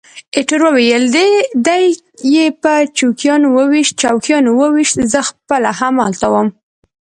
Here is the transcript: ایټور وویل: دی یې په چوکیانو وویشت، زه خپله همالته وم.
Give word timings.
ایټور 0.35 0.61
وویل: 0.65 1.03
دی 1.67 1.83
یې 2.35 2.45
په 2.61 2.73
چوکیانو 2.97 3.47
وویشت، 4.61 4.95
زه 5.11 5.19
خپله 5.29 5.69
همالته 5.79 6.27
وم. 6.31 6.47